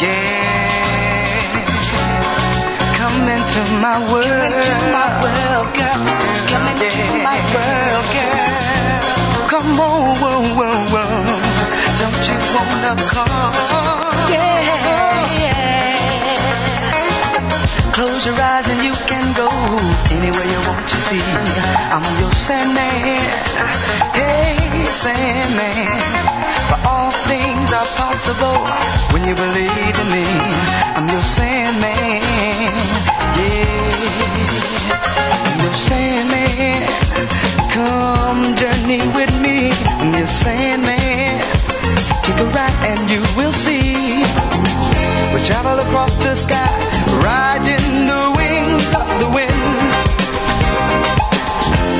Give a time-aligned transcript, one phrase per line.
[0.00, 1.64] Yeah.
[2.98, 4.26] Come into my world.
[4.26, 6.02] Come into my world, girl.
[6.50, 6.88] Come into
[7.22, 9.48] my world, girl.
[9.48, 11.24] Come on, whoa, whoa, whoa.
[12.00, 13.54] Don't you wanna come?
[14.32, 14.83] Yeah.
[17.94, 19.46] Close your eyes and you can go
[20.10, 21.22] anywhere you want to see.
[21.94, 23.22] I'm your Sandman.
[24.18, 25.94] Hey, Sandman.
[26.66, 28.58] For all things are possible
[29.12, 30.26] when you believe in me.
[30.98, 32.22] I'm your Sandman.
[33.38, 33.94] Yeah.
[35.46, 36.82] I'm your Sandman.
[37.70, 39.70] Come journey with me.
[39.70, 41.38] I'm your Sandman.
[42.24, 44.73] Take a ride and you will see.
[45.34, 46.70] We travel across the sky,
[47.18, 49.64] riding the wings of the wind.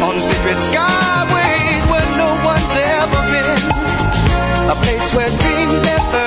[0.07, 6.24] On secret skyways where no one's ever been, a place where dreams never.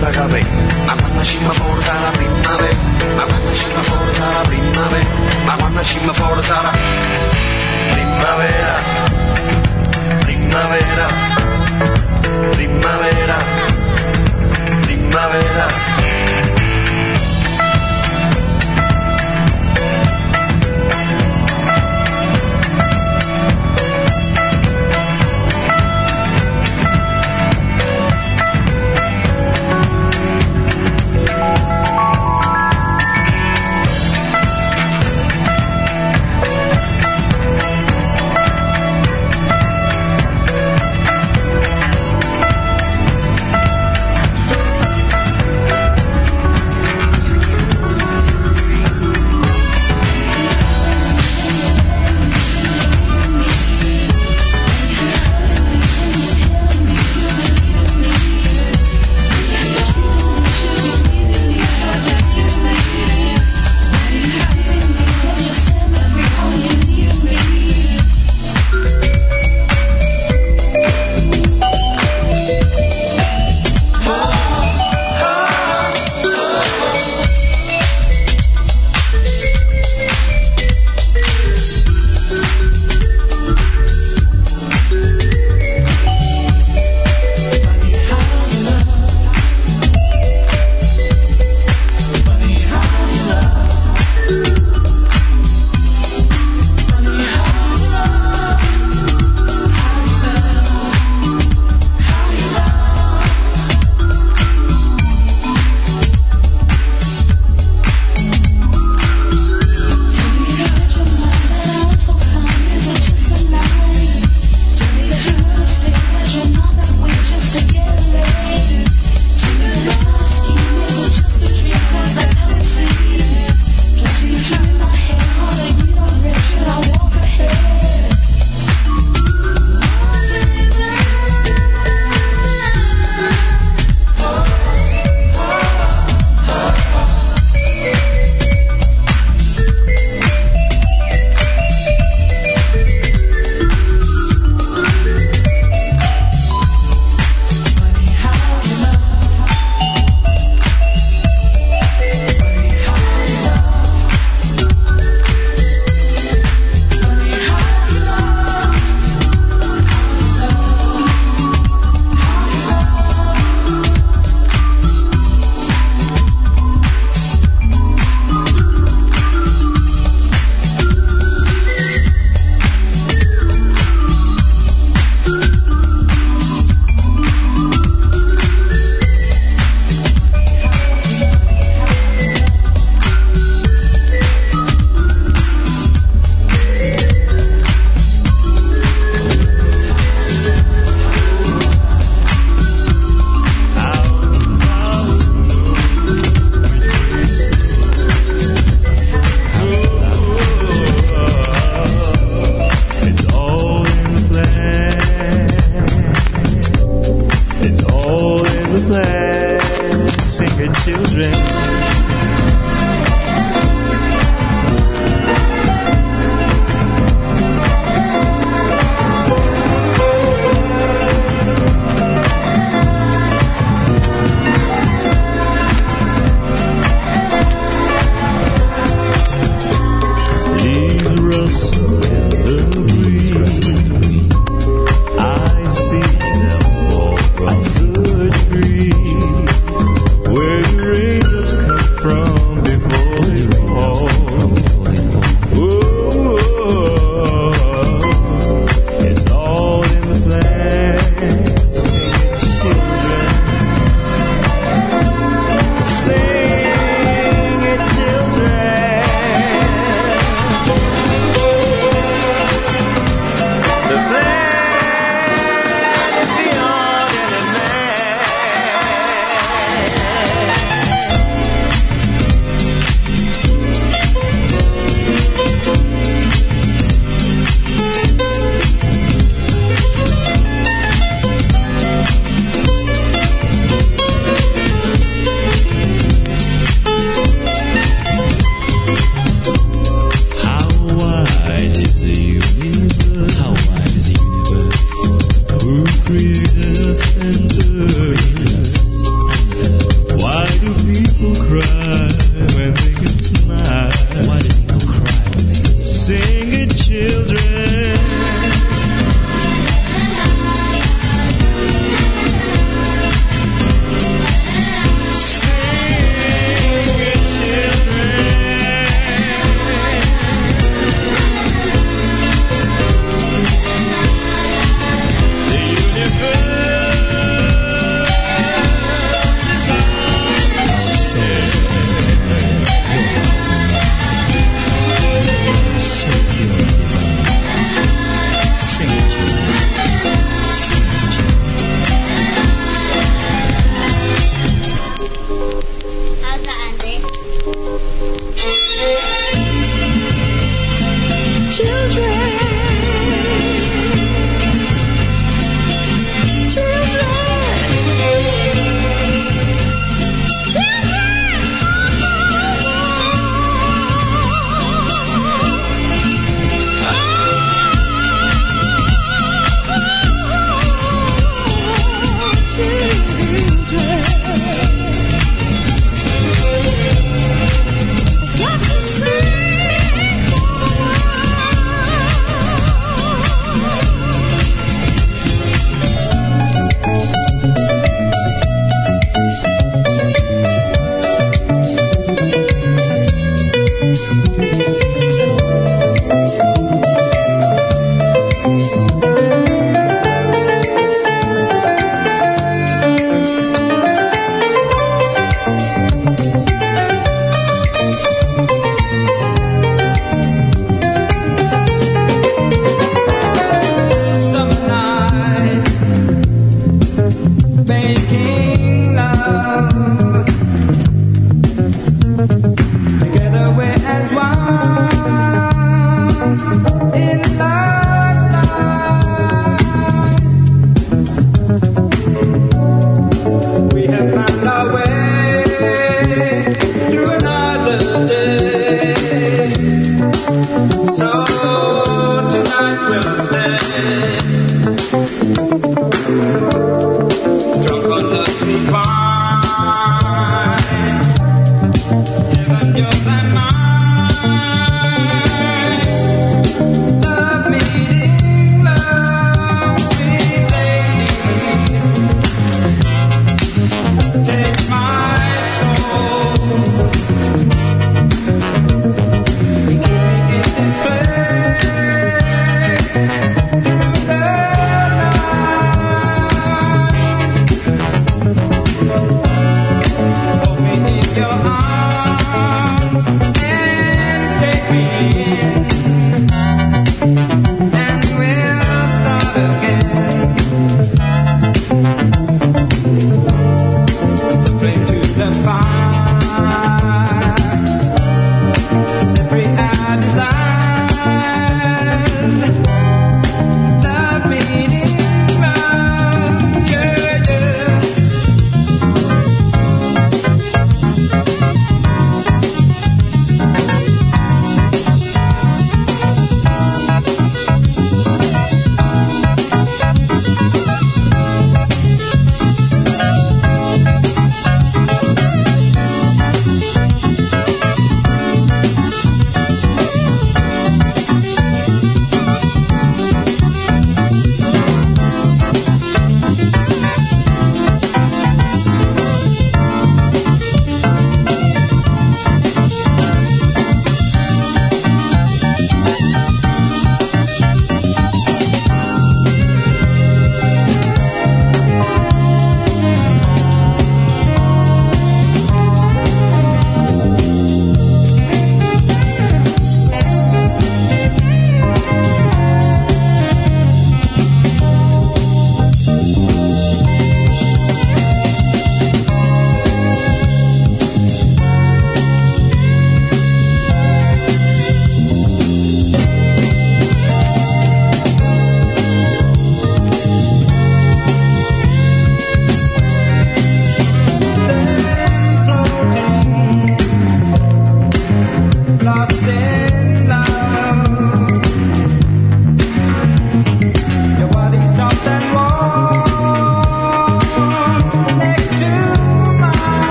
[0.00, 0.44] d'agave
[0.84, 2.56] ma Amanda scima forza la prima
[3.14, 4.88] ma Amanda scima forza la prima
[5.44, 6.72] ma Amanda scima forza la
[7.92, 8.74] primavera
[10.24, 11.06] primavera
[12.50, 13.36] primavera
[14.82, 16.05] primavera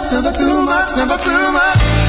[0.00, 2.00] much, never too much, never too much.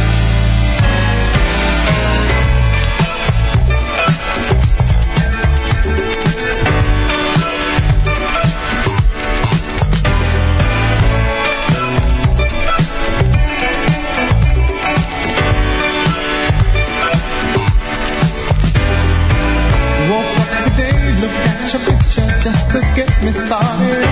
[22.43, 24.10] just to get me started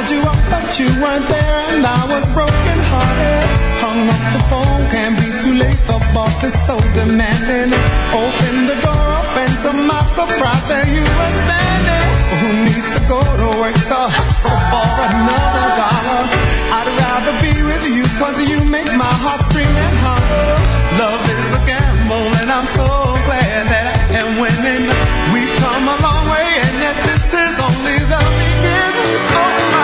[0.00, 3.46] called you up, but you weren't there, and I was broken hearted.
[3.84, 5.80] Hung up the phone, can't be too late.
[5.86, 7.72] The boss is so demanding.
[8.16, 12.06] Open the door up, and to my surprise, there you were standing.
[12.40, 16.22] Who needs to go to work to hustle for another dollar?
[16.78, 20.56] I'd rather be with you, cause you make my heart scream and holler.
[20.96, 22.88] Love is a gamble, and I'm so
[23.28, 25.29] glad that I am winning.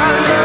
[0.07, 0.36] my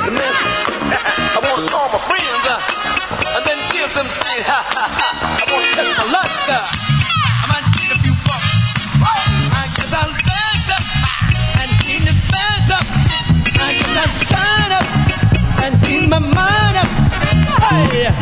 [0.00, 0.36] business.
[1.36, 4.36] I want to call my friends uh, and then give them say.
[4.48, 6.32] I want to take my luck.
[6.48, 8.52] Uh, I might need a few bucks.
[9.04, 10.84] I guess I'll bag up
[11.60, 12.86] and clean this bags up.
[13.60, 14.88] I guess I'll shine up
[15.64, 16.88] and clean my mind up.
[17.60, 18.19] Hey.